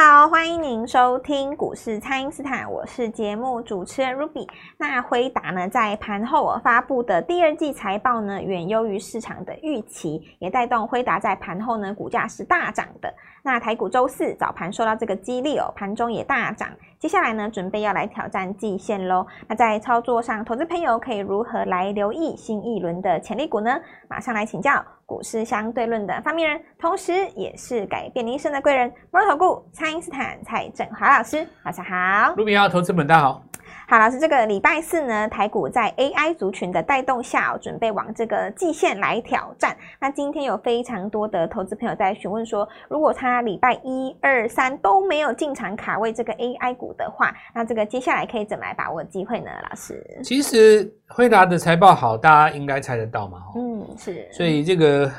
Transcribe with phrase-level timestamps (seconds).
[0.00, 4.48] 好，欢迎您收听股市蔡因斯坦，我是节目主持人 Ruby。
[4.76, 13.12] 那辉达呢，在盘后发布的第二季财报呢，远优于市场的预期，也带动辉达在盘后呢，股价是大涨的。
[13.42, 16.68] 那台股周四早盘受到这个激励哦，盘中也大涨。
[16.98, 19.24] 接下来呢，准备要来挑战季线喽。
[19.46, 23.78] 那在操作上，投资朋友可以如何来留意新一轮的潜力股呢？
[24.08, 31.46] 马上来请教股市相对论的发明人，同时也是改变你一生的贵人——摩尔投顾蔡因斯坦蔡振华老师。
[31.64, 33.47] 晚上好，卢比奥投资本大家好。
[33.90, 39.74] 好，老师，这个礼拜四呢，台股在 AI 族群的带动下，准备往这个季线来挑战。
[39.98, 49.50] 那今天有非常多的投资朋友在询问说，如果他礼拜一、二、三都没有进场卡位这个 AI 股的话，那这个接下来可以怎么来把握机会呢？
[49.70, 53.38] 老师，其实辉达的财报好，大家应该猜得到嘛。
[53.56, 54.28] 嗯，是。
[54.30, 55.10] 所以这个。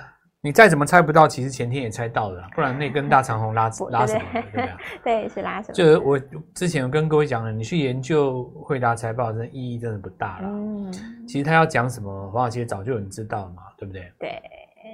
[0.41, 4.69] 你再怎么猜不到，其实前天也猜到了，不然那根大长红拉拉什么， 对不对？
[5.03, 5.73] 对，是拉什么？
[5.73, 6.17] 就我
[6.55, 10.47] 之前有跟各位讲了，你去研究惠达财报，真的意义真的不大了。
[10.47, 10.93] 嗯，
[11.27, 14.09] 其实他要讲什么，华尔街早就有人知道了嘛，对不对？
[14.17, 14.41] 对。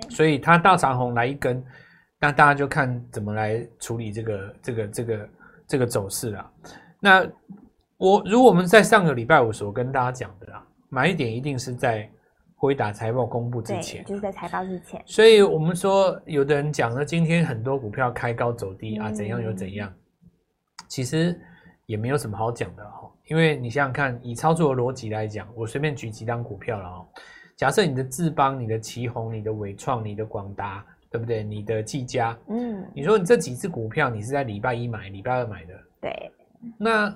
[0.10, 1.64] 所以他大长红来一根，
[2.20, 5.30] 那大家就看怎么来处理这个这个这个
[5.68, 6.52] 这个走势了。
[7.00, 7.23] 那
[7.98, 12.10] 我如果我们在上个礼拜五所跟大家讲的啦，买点一定是在。
[12.66, 19.94] 辉达财报公布之前，就是在财报之前，所以我们说，有的人讲了，今天很多股票开高走低啊，怎样又怎样，
[20.88, 21.39] 其实
[21.86, 23.08] 也没有什么好讲的哈。
[23.27, 27.08] 因为你想想看，以操作的逻辑来讲，我随便举几档股票了哦。
[27.55, 31.43] 假设你的智邦、你的旗宏、你的伟创、你的广达，对不对？
[31.43, 36.31] 你的技嘉，嗯，你说你这几只股票，你是在礼拜一买、礼拜二买的，对，
[36.80, 37.16] 那。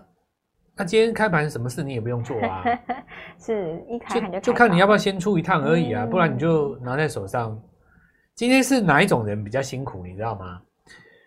[0.79, 2.63] 那今天开盘什么事你也不用做啊，
[3.37, 7.61] 是一开盘就就看你要不要先出一趟而已啊，嗯、不然你就拿在手上。
[8.33, 10.61] 今天是哪一种人比较辛苦，你知道吗？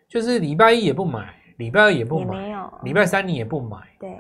[0.09, 2.35] 就是礼拜一也不买，礼拜二也不买，
[2.83, 3.77] 礼拜三你也不买。
[4.01, 4.19] 对，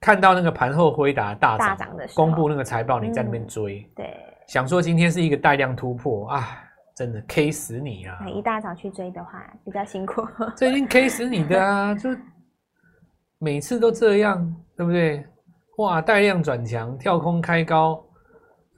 [0.00, 6.56] 看到那个盘后辉达大涨，的公布那个财报，你在那边追，嗯，对，想说今天是一个带量突破啊，
[6.94, 8.16] 真的 K 死你啊！
[8.28, 10.24] 一大早去追的话比较辛苦，
[10.56, 11.92] 这一定 K 死你的啊！
[11.96, 12.10] 就。
[13.38, 15.24] 每次都这样，对不对？
[15.78, 18.04] 哇，带量转强，跳空开高，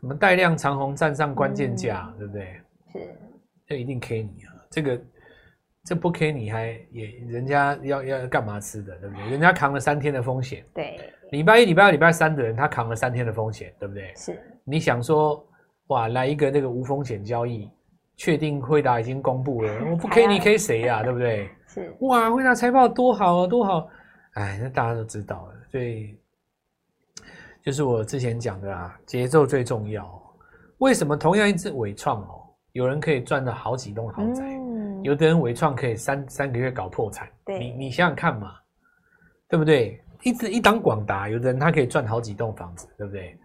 [0.01, 2.61] 什么带量长虹站上关键价，嗯、对不对？
[2.93, 3.19] 是，
[3.67, 4.53] 这一定 K 你啊！
[4.71, 5.01] 这个
[5.87, 9.31] 这不 K 你还也人家要要干嘛吃的，对不对？
[9.31, 10.99] 人家扛了三天的风险，对。
[11.31, 14.13] 礼拜一、礼拜二、礼拜三的人，他扛了三天的风险，对不对？
[14.17, 14.39] 是。
[14.65, 15.43] 你想说，
[15.87, 17.71] 哇，来一个那个无风险交易，
[18.17, 21.03] 确定惠达已经公布了，我不 K 你 K 谁呀？
[21.03, 21.49] 对不对？
[21.67, 21.95] 是。
[22.01, 23.89] 哇，惠达财报多好啊，多好！
[24.35, 26.17] 哎，那大家都知道了，所以
[27.63, 30.09] 就是我之前讲的啊，节奏最重要。
[30.79, 32.43] 为什么同样一支纬创哦，
[32.73, 37.29] 有人可以赚到好几栋豪宅，嗯、有的人伟创可以三三个月搞破产？
[37.47, 38.55] 你你想想看嘛，
[39.49, 40.03] 对不对？
[40.23, 43.37] 一直一档广达，有的人他可以赚好几栋房子，对不对？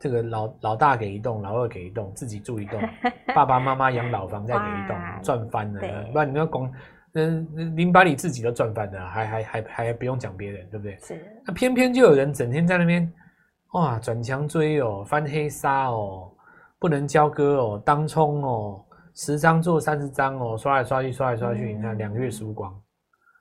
[0.00, 2.80] 这个老老大给一栋，老二给一栋，自己住一栋，
[3.34, 5.80] 爸爸妈妈养老房再给一栋，赚翻了。
[6.12, 6.68] 不然你要光。
[7.14, 10.98] 嗯，您把你自己都赚翻了，还还还还不用讲别人，对不对？
[11.02, 11.42] 是。
[11.46, 13.12] 那偏偏就有人整天在那边，
[13.72, 16.32] 哇，转强追哦，翻黑杀哦，
[16.78, 18.82] 不能交割哦，当冲哦，
[19.14, 22.74] 十张做三十张哦，刷来刷去，刷来刷去，嗯、你看两个月输光，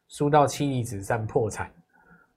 [0.09, 1.71] 输到妻离子散破产，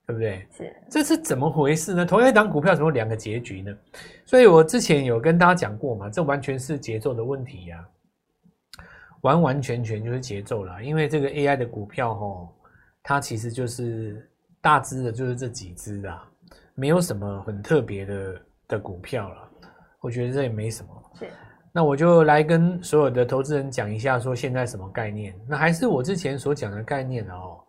[0.07, 0.47] 对不对？
[0.57, 0.77] 是。
[0.89, 2.07] 这是怎么回事呢？
[2.07, 3.77] 同样一档股票，怎么两个结局呢？
[4.25, 7.91] 所以我之前有跟大家讲过嘛，这完全是节奏的问题呀、啊。
[9.25, 12.49] 完完全全就是节奏了，因为这个 AI 的股票齁，
[13.03, 14.31] 它其实就是
[14.61, 16.27] 大支的，就是这几只啦，
[16.75, 19.51] 没有什么很特别的的股票了。
[20.01, 21.11] 我觉得这也没什么。
[21.19, 21.27] 是。
[21.73, 25.35] 那我就来跟所有的投资人讲一下，说现在什么概念？
[25.49, 27.65] 那还是我之前所讲的概念哦。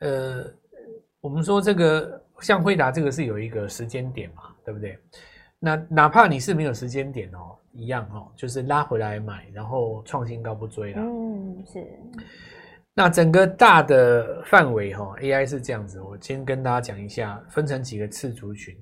[0.00, 0.44] 呃，
[1.20, 4.98] 我们说这个像辉达这个是有一个时间点嘛，对不对？
[5.58, 7.56] 那哪怕你是没有时间点哦。
[7.72, 11.00] 一样哦，就是拉回来买，然后创新高不追了。
[11.00, 11.86] 嗯，是。
[12.92, 16.00] 那整个大的范围哈，AI 是这样子。
[16.00, 18.76] 我先跟大家讲一下，分成几个次族群。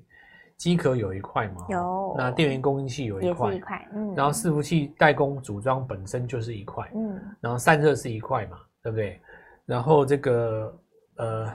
[0.57, 1.67] 机壳有一块嘛？
[1.69, 2.15] 有。
[2.17, 3.53] 那电源供应器有一块。
[3.53, 3.87] 一块。
[3.93, 4.15] 嗯。
[4.15, 6.89] 然后伺服器代工组装本身就是一块。
[6.95, 7.21] 嗯。
[7.39, 8.57] 然后散热是一块嘛？
[8.81, 9.21] 对不对？
[9.67, 10.75] 然后这个
[11.17, 11.53] 呃，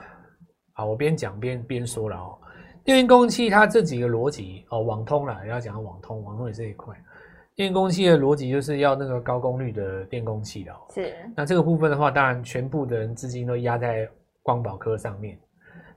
[0.71, 2.39] 好，我边讲边边说了哦。
[2.83, 6.93] 电源供应器它这几个逻辑哦，网通啦，要讲网通，网通也是一块。
[7.55, 10.77] 电工器的逻辑就是要那个高功率的电工器的哦。
[10.93, 11.13] 是。
[11.35, 14.09] 那这个部分的话，当然全部的人资金都压在
[14.41, 15.37] 光宝科上面。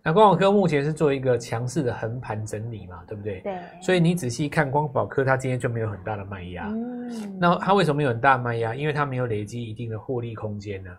[0.02, 3.40] 那光宝科目前是做一个强势的横盘整理嘛，对不对？
[3.40, 3.58] 对。
[3.80, 6.68] 所以你仔细看光宝科，它今天就没有很大的卖压。
[6.68, 7.38] 嗯。
[7.40, 8.74] 那它为什么没有很大的卖压？
[8.74, 10.90] 因为它没有累积一定的获利空间呢。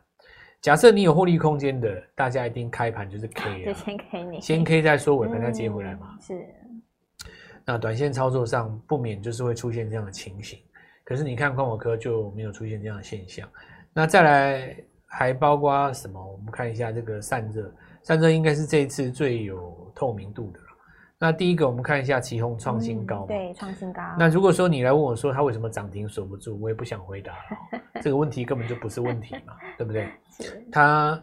[0.68, 6.10] 假设你有获利空间的，大家一定开盘就是 K 啊，就先 K 你，先 K 再说，尾盘再接回来嘛。
[6.12, 6.46] 嗯、是。
[7.64, 10.60] 那短线操作上不免就是会出现这样的情形，
[11.06, 13.48] 可是你看光华科就没有出现这样的现象。
[13.94, 14.76] 那再来
[15.06, 16.22] 还包括什么？
[16.22, 17.74] 我们看一下这个散热，
[18.04, 20.60] 散热应该是这一次最有透明度的。
[21.20, 24.04] 那第一个，我们看一下奇宏创新高，嗯，对，创新高。
[24.20, 27.34] 那如果说你来问我说它为什么涨停锁不住，我也不想回答，
[28.04, 30.08] 这个问题根本就不是问题嘛，对不对？
[30.72, 31.20] 它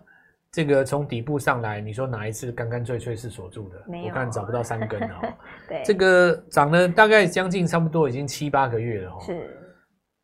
[0.51, 3.85] 这个从底部上来，你说哪一次干干脆脆是锁住的？
[4.05, 5.15] 我看找不到三根哦。
[5.69, 9.19] 对，这个涨了大概将近差不多已经七八个月了哦。
[9.21, 9.61] 是。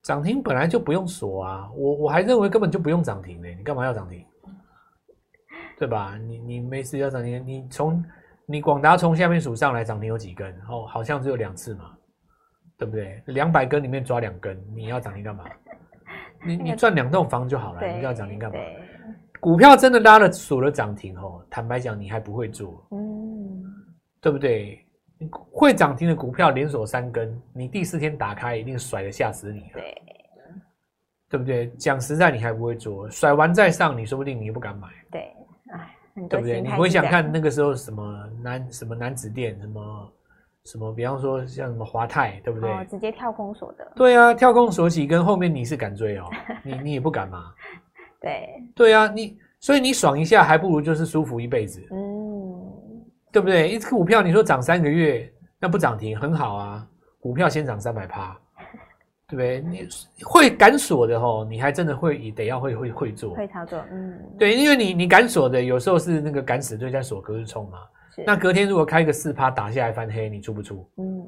[0.03, 4.25] 涨停本来就不用锁啊，我我还认为根本就不用涨停呢，你干嘛要涨停？
[5.79, 6.19] 对吧？
[6.27, 8.05] 你你没事要涨停，你从。
[8.51, 10.53] 你广达从下面数上来涨停有几根？
[10.69, 11.93] 哦，好像只有两次嘛，
[12.77, 13.23] 对不对？
[13.27, 15.45] 两百根里面抓两根，你要涨停干嘛？
[16.45, 18.59] 你你赚两栋房就好了，你要涨停干嘛？
[19.39, 23.63] 股票真的拉了锁了涨停哦，坦白讲你还不会做，嗯，
[24.21, 24.85] 对不对？
[25.31, 30.03] 会涨停的股票连锁三根，你第四天打开一定甩的吓死你了，对，
[31.29, 31.69] 对不对？
[31.79, 35.33] 讲实在你还不会做，甩完再上，你说不定你也不敢买，对。
[36.29, 36.61] 对不对？
[36.61, 40.13] 你回想看那个时候什么男什么男子店什么
[40.65, 42.71] 什么，比方说像什么华泰，对不对？
[42.71, 43.93] 哦，直接跳空锁的。
[43.97, 46.25] 对啊，跳空锁起跟后面你是敢追哦，
[46.63, 47.53] 你你也不敢嘛。
[48.21, 48.49] 对。
[48.75, 51.87] 对啊，你所以你爽一下，还不如就是舒服一辈子。
[51.91, 52.63] 嗯，
[53.33, 53.69] 对不对？
[53.69, 56.87] 一只股票你说涨三个月，那不涨停很好啊，
[57.21, 58.37] 股票先涨三百趴。
[59.31, 59.61] 对不对？
[59.61, 59.89] 你
[60.25, 67.79] 会敢锁的吼，你还真的会得要会会会做，会操作，嗯，对，因为你你敢锁的，有时候是那个敢死队在锁隔日冲嘛。
[68.27, 70.87] 那隔天如果开个四趴打下来翻黑，你出不出？
[70.99, 71.27] 嗯。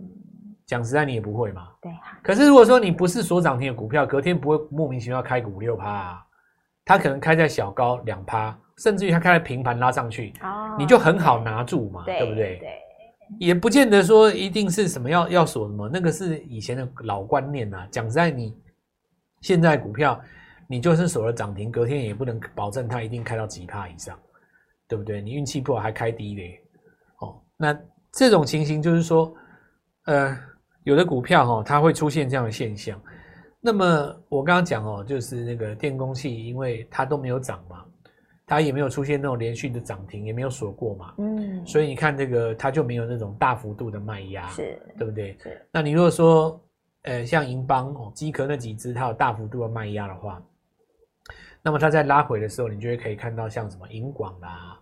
[0.64, 1.68] 讲实在，你也不会嘛。
[1.82, 1.92] 对。
[2.22, 6.26] 可是如果说你不是锁涨停的股票，隔天不会莫名其妙开个五六趴啊，
[6.84, 12.56] 它可能开在小高两趴，甚至于它开在平盘拉上去，哦，你就很好拿住嘛，对，对不对？
[12.56, 12.81] 对。
[13.38, 17.88] 也不见得说一定是什么要要锁什么，那个是以前的老观念呐、啊。
[17.90, 18.56] 讲在，你
[19.40, 20.20] 现在股票，
[20.68, 24.18] 你就是锁了涨停，隔天也不能保证它一定开到几趴以上，
[24.88, 25.20] 对不对？
[25.20, 26.60] 你运气不好还开低嘞，
[27.20, 27.78] 哦，那
[28.12, 29.34] 这种情形就是说，
[30.06, 30.38] 呃，
[30.84, 33.00] 有的股票哈、哦，它会出现这样的现象。
[33.60, 33.84] 那么
[34.28, 37.84] 我刚刚讲哦，就是那个电工器，因为它都没有涨嘛。
[38.44, 45.36] 它也没有出现那种连续的涨停，也没有锁过嘛，嗯，所以你看这个它就没有那种大幅度的卖压，是，对不对？
[45.42, 45.66] 是。
[45.70, 46.60] 那你如果说，
[47.02, 50.42] 呃，像银邦哦、机壳那几只，它有大幅度的卖压的话，
[51.62, 54.78] 那么它在拉回的时候，你就会可以看到像什么银广啦，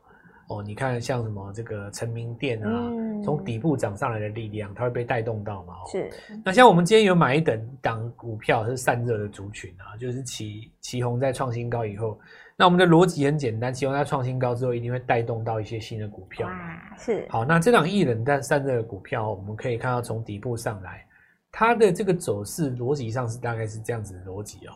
[0.49, 5.75] 哦，你看像什么这个成名店啊，嗯、从底部涨上来的力量，它会被带动到嘛？
[5.93, 6.11] 是。
[6.45, 12.19] 那像我们今天有买一等档股票是散热的族群啊，就是旗旗红在创新高以后。
[12.61, 16.47] 那我们的逻辑很简单，希望它创新高之后，一定会带动到一些新的股票。
[16.47, 17.27] 啊，是。
[17.31, 21.07] 好，那这档一冷但散热的股票，我们可以看到从底部上来，
[21.51, 24.73] 它的这个走势逻辑上是大概是这样子的逻辑哦。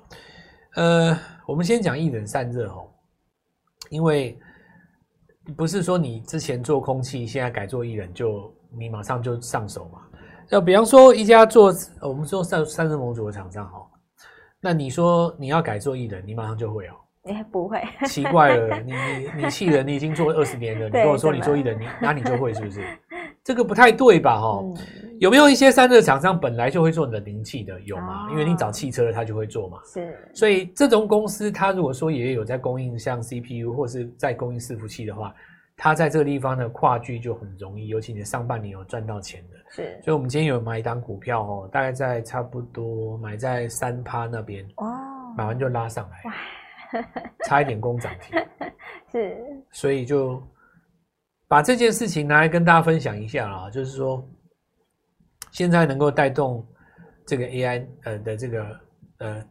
[0.77, 2.89] 呃，我们先讲一冷散热哦，
[3.91, 4.39] 因为
[5.55, 10.01] 不是说你之前做空气，现在改做一冷就你马上就上手嘛。
[10.49, 11.71] 那比方说一家做
[12.01, 13.85] 我们说散散热模组的厂商哦，
[14.59, 16.95] 那你说你要改做一冷，你马上就会哦。
[17.25, 22.83] 也不会，奇怪了， 你你你气人，你已经做了二十年了，你跟我说你做一人，你 那你就会是不是？
[23.43, 24.41] 这个不太对吧？
[24.41, 24.77] 哈、嗯，
[25.21, 27.79] 有没有一些散热厂商本来就会做冷凝器的？
[27.83, 28.27] 有吗？
[28.27, 29.79] 哦、因为你找汽车的，他就会做嘛。
[29.85, 35.35] 是，所以这种公司，他如果说也有在供应像 CPU 或是在供应伺服器的话，
[35.77, 39.59] 他在这个地方的跨距就很容易，尤其你上半年有赚到钱的。
[39.71, 44.87] 是，所以我们今天有买一档股票哦，大概在差不多买在三趴那边哦，
[45.37, 46.31] 买完就拉上来。
[47.47, 48.39] 差一点攻涨停，
[49.11, 49.37] 是，
[49.71, 50.43] 所以就
[51.49, 54.27] 把这件事情拿来跟大家分享一下啊，就是说，
[55.53, 56.67] 现在能够带动
[57.27, 58.81] 这个 AI 呃的这个
[59.19, 59.45] 呃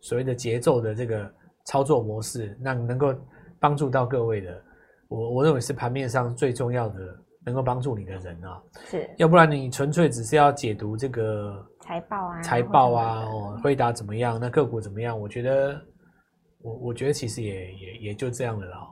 [0.00, 1.32] 所谓的节奏的这个
[1.66, 3.14] 操作模式，那能够
[3.58, 4.62] 帮助到各位的，
[5.08, 6.98] 我我认为是盘面上最重要的，
[7.44, 15.80] 能够帮助你的人啊，是，要不然你纯粹只是要解读这个财报啊，财报啊，哦，回答怎么样，那个股怎么样，我觉得。
[16.60, 18.88] 我我觉得其实也也也就这样了啦。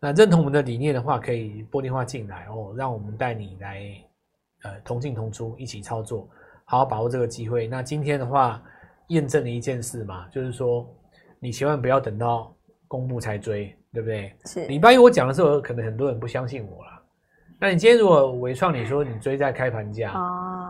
[0.00, 3.84] 那认同我们的理念的话，可以拨电话进来哦，让我们带你来
[4.64, 6.28] 呃同进同出，一起操作，
[6.64, 7.66] 好好把握这个机会。
[7.68, 8.62] 那今天的话，
[9.08, 10.88] 验证了一件事嘛，就是说
[11.38, 12.52] 你千万不要等到
[12.88, 14.34] 公布才追，对不对？
[14.46, 14.66] 是。
[14.66, 16.90] 礼拜一我讲的时候，可能很多人不相信我了。
[17.60, 20.61] 那你今天如果纬创，你说你追在开盘价啊？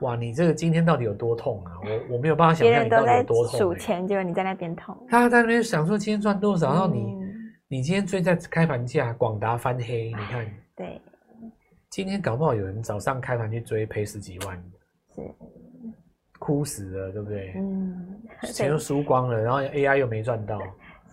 [0.00, 1.72] 哇，你这个今天到底有多痛啊？
[1.84, 3.58] 我我没有办法想象你到底有多痛，欸。
[3.58, 4.96] 数钱，结果你在那边痛。
[5.08, 7.34] 他在那边想说今天赚多少，然后你、嗯、
[7.68, 11.00] 你今天追在开盘价，广达翻黑，你看，对，
[11.90, 14.62] 今天搞不好有人早上开盘去追，赔十几万，
[15.14, 15.22] 是
[16.38, 17.54] 哭死了，对不对？
[17.56, 18.22] 嗯，
[18.52, 20.60] 钱都输光了，然后 AI 又没赚到，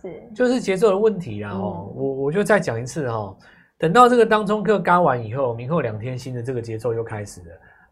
[0.02, 1.52] 是，就是节奏的问题啦。
[1.52, 3.34] 哦、嗯，我我就再讲一次哈，
[3.78, 7.46] 等到这个当冲客嘎完以后，明后两天新的这个节奏又开始了，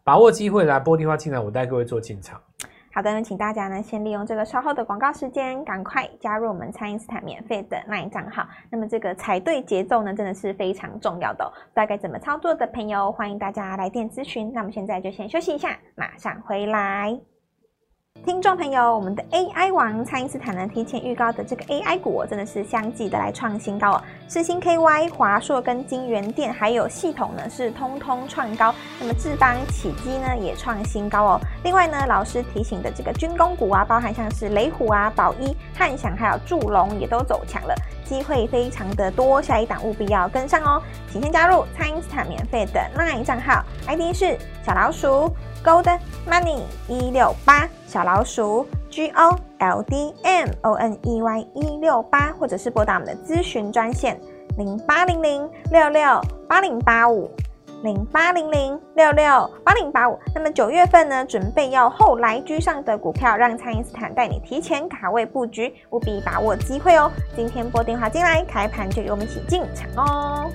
[0.05, 2.39] 把握机会来拨电话进来，我带各位做进场。
[2.93, 8.45] 好的，那请大家呢先利用这个稍后的广告时间，赶快加入我们蔡因斯坦免费的 LINE 账号。
[8.69, 11.49] 那么这个踩对节奏呢，真的是非常重要的哦。
[11.73, 14.51] 大概怎么操作的朋友，欢迎大家来电咨询。
[14.53, 17.32] 那么现在就先休息一下，马上回来。
[18.25, 24.03] 听众朋友，我们的 AI 王蔡因斯坦呢，提前预告的这个 AI 股，真的是相继的来创新高哦。
[24.29, 28.73] 世星 KY、华硕跟金源电，还有系统呢，是通通创高。
[28.99, 31.39] 那么智邦、启基呢，也创新高哦。
[31.65, 39.41] 另外呢，老师提醒的这个军工股啊，包含像是雷虎啊、宝一、汉翔，还有祝龙，也都走强了，机会非常的多。
[39.41, 40.81] 下一档务必要跟上哦。
[41.11, 45.31] 请先加入蔡英斯坦免费的 LINE 账号，ID 是小老鼠。
[45.63, 45.97] Gold
[46.29, 54.19] Money 一六八小老鼠 G O L D M O N E Y 一六八，或者是拨打我们的咨询专线
[54.57, 56.19] 零八零零六六
[56.49, 57.31] 八零八五
[57.83, 60.17] 零八零零六六八零八五。
[60.33, 67.11] 那么九月份呢，准备要后来居上的股票，让蔡因斯坦带你提前卡位布局，务必把握机会哦。
[67.35, 70.49] 今天拨电话进来，开盘就由我们一起进场哦。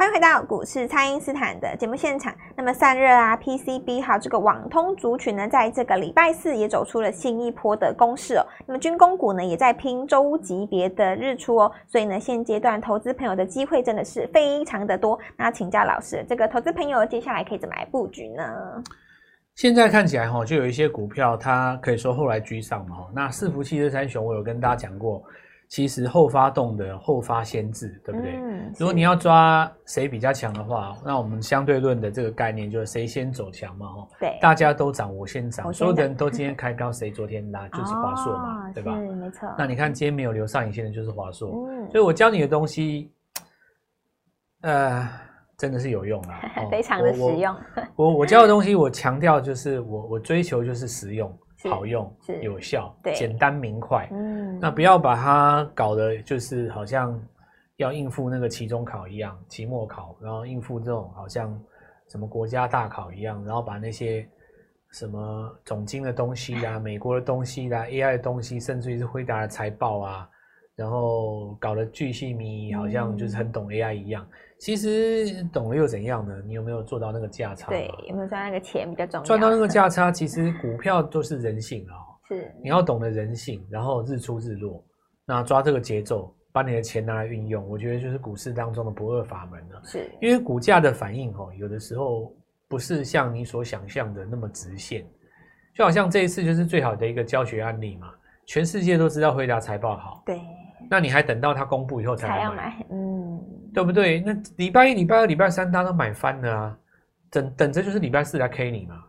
[0.00, 2.34] 欢迎回到股市，蔡因斯坦的节目现场。
[2.56, 8.46] 那么散热啊，PCB 还有这个网通族群呢，在这个礼拜四也走出了新一波的攻势哦。
[8.66, 11.70] 那么军工股呢，也在拼周级别的日出哦。
[11.86, 15.18] 所以呢，现阶段投资朋友的机会真的是非常的多。
[15.36, 18.42] 那请教老师，这个投资朋友接下来可以怎么来布局呢？
[19.54, 23.06] 现在看起来哈，就有一些股票，它可以说后来居上嘛。
[23.14, 25.22] 那伺服器这三雄，我有跟大家讲过。
[25.70, 28.32] 其实后发动的后发先至，对不对？
[28.34, 38.96] 嗯，如果你要抓谁比较强的话，那我们相对论的这个概念就是谁先走强嘛，哦，对，大家都涨，我先涨，所有的人都今天 开高，谁昨天拉就是华硕嘛，哦，对吧？
[38.96, 39.48] 是没错。
[39.56, 43.12] 那你看今天没有留上影线的就是华硕，嗯，所以我教你的东西，
[44.62, 45.08] 呃，
[45.56, 47.56] 真的是有用啊， 哦，非常的实用。
[47.94, 51.32] 我我，我教的东西，我强调就是我我追求就是实用。
[51.68, 54.08] 好用、有效、简单明快。
[54.12, 57.20] 嗯，那不要把它搞得就是好像
[57.76, 61.60] 要应付那个期中考一样、期末考，然后应付这种好像
[62.08, 64.26] 什么国家大考一样，然后把那些
[64.92, 70.28] 什么总经的东西啊、 美国的东西啦、啊、AI 的东西，甚至于是辉达的财报啊，
[70.76, 74.26] 然后搞得巨细靡遗，好像就是很懂 AI 一样。
[74.60, 76.36] 其实懂了又怎样呢？
[76.46, 77.68] 你有没有做到那个价差？
[77.70, 79.24] 对，有没有赚那个钱比较重要？
[79.24, 82.20] 赚到那个价差，其实股票都是人性啊、喔。
[82.28, 84.84] 是，你要懂得人性，然后日出日落，
[85.24, 89.80] 那抓这个节奏，把你的钱拿来运用，我觉得就是股市当中的不二法门了。
[89.82, 92.30] 是，因为股价的反应哦、喔，有的时候
[92.68, 95.04] 不是像你所想象的那么直线，
[95.74, 98.12] 就好像这一次就是最好的一个教学案例嘛。
[98.50, 100.40] 全世界都知道辉达财报好，对，
[100.90, 103.40] 那你还等到它公布以后才来买，才要买，嗯。
[103.72, 104.18] 对不对？
[104.26, 106.78] 那礼拜一、礼拜二、礼拜三，大家都买翻了啊！
[107.30, 109.04] 等等着就是礼拜四来 K 你嘛。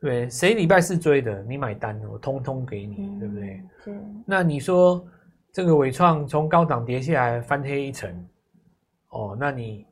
[0.00, 3.62] 对，谁礼拜四追的，你买单，我通通给你，嗯、对不对？
[3.84, 4.02] 是。
[4.24, 5.06] 那你说
[5.52, 8.10] 这个伟创从高档跌下来翻黑一层，
[9.10, 9.84] 哦，那你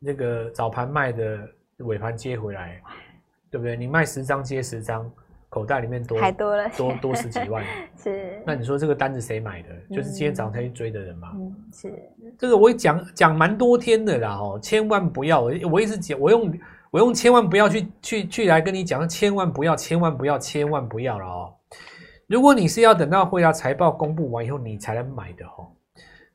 [0.00, 2.82] 那个早盘卖的尾盘接回来，
[3.52, 3.76] 对不对？
[3.76, 5.08] 你卖十张接十张。
[5.54, 7.64] 口袋里面多还多了，多多十几万。
[7.96, 9.68] 是，那你说这个单子谁买的？
[9.88, 11.30] 嗯、就是今天早上才去追的人嘛。
[11.36, 11.94] 嗯，是。
[12.36, 16.52] 这个我讲讲蛮多天的啦，哦，千万不要，我我一直讲，我用
[16.90, 21.54] 我用千万不要去去去来跟你讲，千万不要，千万不要，千万不要了哦。
[22.26, 25.70] 如果你是要等到辉达财报公布完以后你才能买的哦。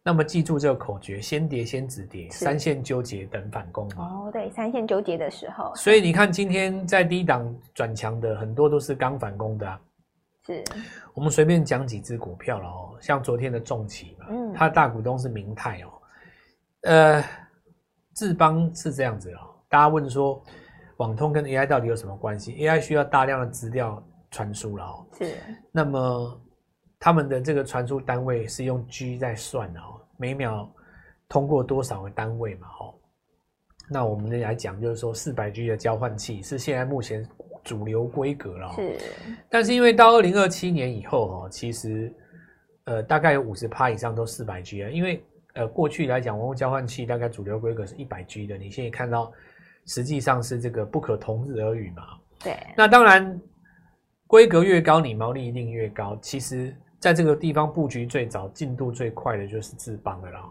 [0.10, 4.06] 那么记住这个口诀：先跌先止跌，三线纠结等反攻嘛。
[4.06, 5.72] 哦，对，三线纠结的时候。
[5.76, 9.80] 所以你看，今天在低档转强的很多都是刚反攻的啊。
[10.48, 10.64] 是。
[11.14, 15.90] 我们随便讲几只股票了哦，像昨天的重企嘛，嗯，它的大股东是明泰哦。
[16.86, 17.24] 呃，
[18.16, 19.42] 智邦是这样子哦。
[19.70, 20.44] 大家问说，
[20.98, 25.06] 网通跟 AI 到底有什么关系？AI 需要大量的资料传输了哦。
[25.20, 25.36] 是。
[25.72, 26.42] 那么。
[27.02, 30.70] 他们的这个传输单位是用 G 在算的哦，每秒
[31.30, 32.68] 通过多少个单位嘛？
[32.82, 32.94] 哦，
[33.90, 37.26] 那我们来讲，就是说四百 G 的交换器是现在目前
[37.64, 38.70] 主流规格了。
[38.74, 38.98] 是，
[39.50, 42.14] 但是因为到二零二七年以后哦，其实
[42.84, 45.24] 呃大概有五十趴以上都四百 G 啊，因为
[45.54, 49.32] 呃过去来讲，网络交换器大概主流规格是一百 G 的，你现在看到
[49.86, 52.04] 实际上是这个不可同日而语嘛。
[52.44, 53.40] 对，那当然
[54.28, 56.20] 规格越高，你毛利一定越高。
[56.22, 56.76] 其实。
[57.00, 60.46] 在这个地方布局最早、进度最快的就是智邦了啦。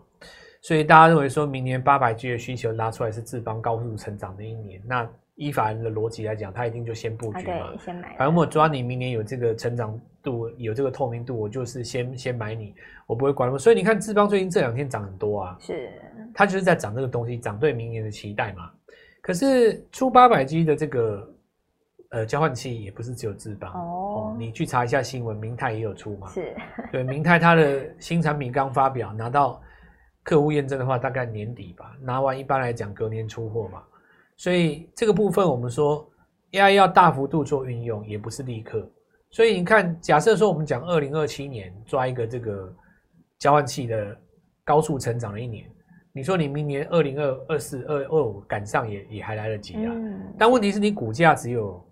[0.61, 7.73] 所以大家认为说明年八百 G 的需求拉出来是智邦高速成长的一年，那依法人的逻辑来讲，他一定就先布局嘛。
[7.79, 8.17] 先买。
[8.17, 12.75] 反正我抓你明年有这个成长度、有这个透明度，我就是先先买你，
[13.07, 13.57] 我不会管。
[13.57, 15.93] 所以你看智邦最近这两天涨很多啊，是，
[16.35, 18.69] 它就是在涨这个东西，涨对明年的期待嘛。
[19.21, 21.35] 可是出八百 G 的这个
[22.09, 26.29] 呃交换器也不是只有智邦哦，哦，你去查一下新闻，明泰也有出嘛。
[26.29, 26.55] 是，
[26.93, 29.61] 对，明泰它的新产品刚发表，拿到。
[30.25, 33.83] 客户验证的话，大概年底吧，拿完一般来讲隔年出货嘛，
[34.37, 36.07] 所以这个部分我们说
[36.53, 38.87] AI 要大幅度做运用，也不是立刻。
[39.31, 42.71] 所以你看，假设说我们讲二零二七年抓一个这个
[43.39, 44.15] 交换器的
[44.65, 45.65] 高速成长的一年，
[46.13, 49.93] 你说你明年二零二二四二二五赶上也也还来得及啊。
[49.95, 51.83] 嗯、但问题是你股价只有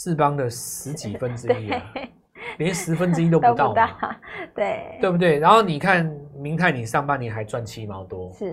[0.00, 1.82] 智邦的十几分之一啊。
[2.56, 3.74] 连十分之一都不到，
[4.54, 5.38] 对对不对？
[5.38, 8.50] 然后你看明泰，你上半年还赚七毛多，是，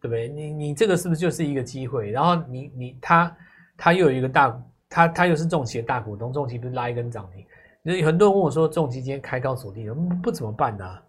[0.00, 0.28] 对不对？
[0.28, 2.10] 你你这个是不是就是一个机会？
[2.10, 3.36] 然后你你他
[3.76, 7.46] 他又有一个大，他他又是重企的大股东，重企不是拉一根涨停？
[7.96, 11.02] 有很多人问我说，重企今天开高走低，不，不怎么办呢、啊？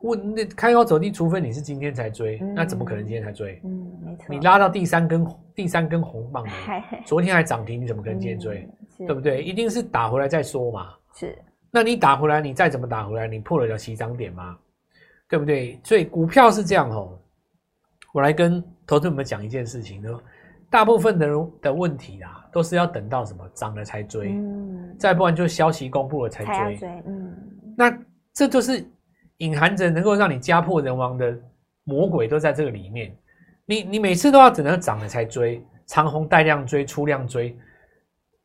[0.00, 3.60] 问那开高走低，除非你是今天才追，嗯、那怎么可能今天才追？
[3.64, 4.24] 嗯，没错。
[4.28, 6.44] 你拉到第三根第三根红棒，
[7.04, 8.66] 昨天还涨停，你怎么可能今天追？
[8.66, 8.72] 嗯、
[9.06, 9.42] 对不对？
[9.42, 10.94] 一定是打回来再说嘛。
[11.14, 11.36] 是。
[11.70, 14.58] 那你打回来，你再怎么打回来，你破得了起涨点吗？
[15.28, 15.78] 对不对？
[15.84, 17.18] 所以股票是这样哦。
[18.12, 20.10] 我来跟投资者们讲一件事情呢，
[20.68, 27.32] 大部分的人的问题啊，都是要等到什么涨了才追，嗯，再不然就消息公布了才追，追，嗯。
[27.76, 27.96] 那
[28.34, 28.84] 这就是
[29.36, 31.38] 隐含着能够让你家破人亡的
[31.84, 33.16] 魔鬼都在这个里面。
[33.64, 37.56] 你你每次都要等到涨了才追，长虹带量追，出量追。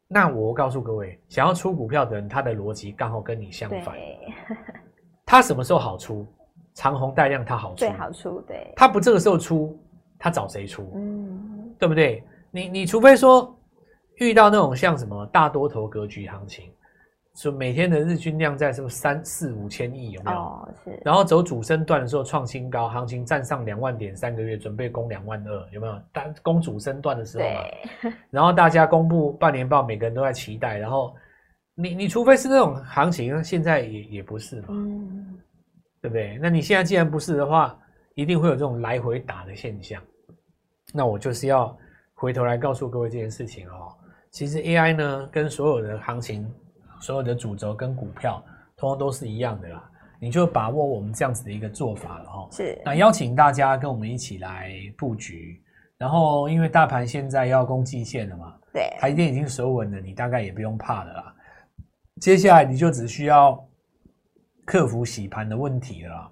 [0.08, 3.96] 那我告诉各位，想要出股票的人，他的逻辑刚好跟你相反。
[5.26, 6.26] 他什么时候好出？
[6.74, 8.42] 长虹带量他好出，最好出。
[8.42, 9.80] 对，他不这个时候出，
[10.20, 10.92] 他找谁出？
[10.96, 12.24] 嗯，对不对？
[12.52, 13.58] 你你除非说
[14.16, 16.72] 遇到那种像什么大多头格局行情。
[17.36, 20.38] 说每天的日均量在什么三四五千亿有没有？
[20.38, 20.98] 哦，是。
[21.04, 26.02] 然后走主升段的时候创新高，行情站上两万点，三个月准备攻两万二，有没有？
[26.14, 28.12] 单攻主升段的时候嘛。
[28.32, 30.78] 然后大家公布半年报，每个人都在期待。
[30.78, 31.14] 然后
[31.76, 34.68] 你你除非是那种行情，现在也也不是嘛。
[34.70, 35.38] 嗯。
[36.02, 36.40] 对不对？
[36.42, 37.78] 那你现在既然不是的话，
[38.14, 40.02] 一定会有这种来回打的现象。
[40.94, 41.78] 那我就是要
[42.14, 43.94] 回头来告诉各位这件事情哦。
[44.32, 46.50] 其实 AI 呢，跟所有的行情。
[47.06, 48.44] 所有的主轴跟股票，
[48.76, 49.92] 通通都是一样的啦。
[50.20, 52.48] 你就把握我们这样子的一个做法了哈。
[52.52, 52.82] 是。
[52.84, 55.62] 那邀请大家跟我们一起来布局，
[56.00, 61.36] 然后因为大盘现在要攻季线了嘛，对，台积电已经守稳了，你大概也不用怕了啦。
[62.22, 63.64] 接下来你就只需要
[64.66, 66.32] 克服洗盘的问题了啦。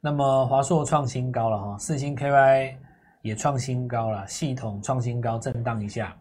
[0.00, 2.74] 那么华硕创新高了哈，四星 KY
[3.22, 6.16] 也创新高了，系统创新高，震荡一下。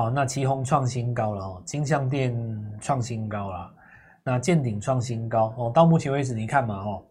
[0.00, 2.34] 好，那奇鋐创新高了哦，金像电
[2.80, 3.70] 创新高了，
[4.24, 5.70] 那建鼎创新高哦。
[5.74, 7.02] 到目前为止，你看嘛哦，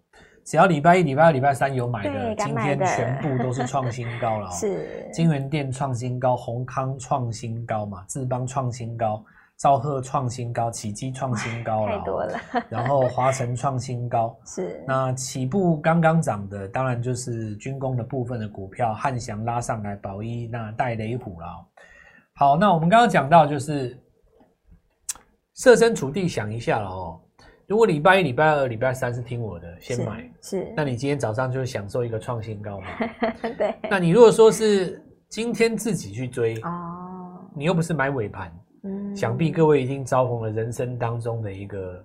[0.44, 4.52] 只要礼拜一、礼拜二、礼拜三有买的，今天全部都是创新高了哦。
[4.58, 9.24] 是，金源电创新高，宏康创新高嘛，智邦创新高，
[9.58, 12.40] 兆赫创新高，启基创新高了，太多了。
[12.70, 14.84] 然后华晨创新高，是。
[14.88, 21.46] 那起步刚刚涨的，当然就是军工的部分的股票，汉翔拉上来，宝一那带雷虎了。
[22.40, 24.02] 好，那我们刚刚讲到，就是
[25.56, 27.20] 设身处地想一下了哦。
[27.68, 32.88] 如果礼拜一、礼拜二、礼拜三是听我的，先买是，是，那你今天早上就享受一个创新高嘛？
[33.58, 33.76] 对。
[33.90, 38.50] 那你如果说是今天自己去追哦，你又不是买尾盘，
[38.86, 42.02] 嗯，想必各位已经遭逢了人生当中的一个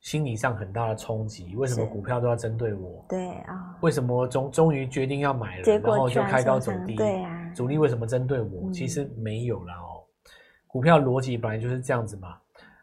[0.00, 1.54] 心理上很大的冲击。
[1.56, 3.04] 为什么股票都要针对我？
[3.06, 3.76] 对啊、哦。
[3.82, 6.94] 为什么终终于决定要买了，然后就开高走低？
[6.94, 7.37] 对啊。
[7.54, 8.70] 主力为什么针对我？
[8.72, 10.02] 其实没有啦哦，
[10.66, 12.36] 股票逻辑本来就是这样子嘛。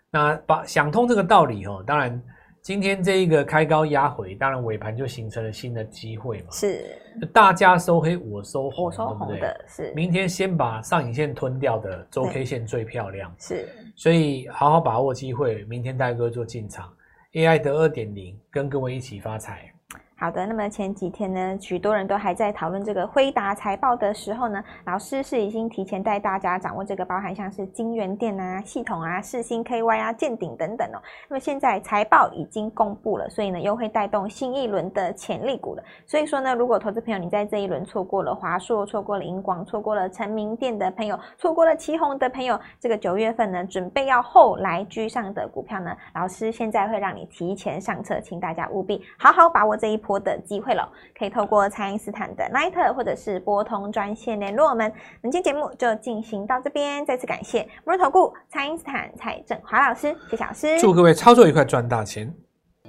[0.10, 2.22] 那把想通这个道理哦，当然
[2.62, 6.48] 今天这一个开高压回，当然尾盘就形成了新的机会嘛。
[6.52, 6.98] 是，
[7.34, 9.66] 大家收黑，我收红，我收红的，对不对？
[9.68, 9.94] 是。
[9.94, 13.34] 明天先把上影线吞掉的周 K 线最漂亮。
[13.38, 13.70] 是。
[13.96, 16.92] 所以好好把握机会，明天带各位做进场。
[17.34, 19.72] AI 的二点零，跟各位一起发财。
[20.18, 31.04] 好的，那么前几天呢，许多人都还在讨论这个辉达财报的时候呢，老师是已经提前带大家掌握这个包含像是金元电啊、系统啊、四星 KY 啊、健鼎等等哦。
[31.28, 35.84] 那么现在财报已经公布了，所以呢又会带动新一轮的潜力股了。
[36.06, 50.88] 所以说呢，如果投资朋友你在这一轮错过了华硕、错过了银广、错过了成名店的朋友、错过了旗红的朋友，这个九月份呢准备要后来居上的股票呢，老师现在会让你提前上车，请大家务必好好把握这一波的机会了，
[51.18, 54.92] 可以透过蔡英斯坦的 Line 或者是拨通专线联络我们。
[55.22, 62.45] 本期节目就进行到这边，再次感谢摩投顾蔡英斯坦蔡振华老师，谢谢老师，祝各位操作愉快，赚大钱。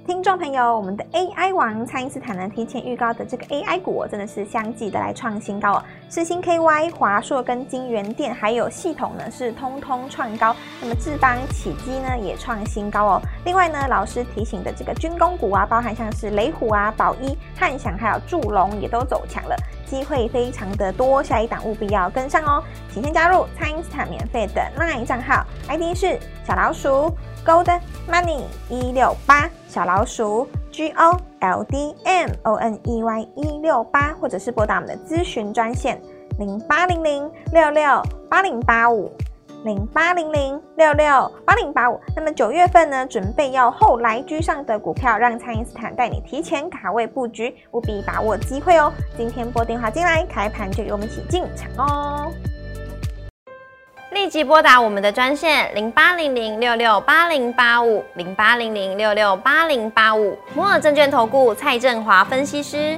[0.07, 5.83] 听众朋友，我们的 AI 王蔡因斯坦呢，提前预告的这个 AI 股，真的是相继的来创新高哦。
[6.09, 10.55] 世星 KY、华硕跟金源电，还有系统呢，是通通创高。
[10.81, 13.21] 那么智邦、启基呢，也创新高哦。
[13.43, 19.57] 另外呢，老师提醒的这个军工股啊，包含像是雷虎啊、宝一、汉翔，还有祝龙，也都走强了，
[19.89, 21.23] 机会非常的多。
[21.23, 27.11] 下一档务必要跟上哦，请先加入蔡因斯坦免费的 LINE 账号，ID 是小老鼠。
[27.45, 27.79] Gold
[28.11, 35.97] Money 一六八小老鼠 G O L D M O N E Y 一六八，或者是拨打我们的咨询专线
[36.39, 39.09] 零八零零六六八零八五
[39.63, 41.99] 零八零零六六八零八五。
[42.15, 48.91] 那么九月份呢，准备要后来居上的股票，让蔡因斯坦带你提前卡位布局，务必把握机会哦。
[49.17, 52.31] 今天拨电话进来，开盘就与我们一起进场哦。
[54.11, 62.97] 立即拨打我们的专线零八零零六六八零八五零八零零六六八零八五摩尔证券投顾蔡振华分析师。